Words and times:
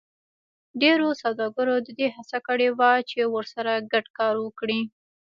ډېرو 0.81 1.07
سوداګرو 1.23 1.75
د 1.85 1.87
دې 1.99 2.07
هڅه 2.15 2.37
کړې 2.47 2.69
وه 2.77 2.91
چې 3.09 3.19
ورسره 3.35 3.71
ګډ 3.91 4.05
کار 4.17 4.35
وکړي 4.45 4.81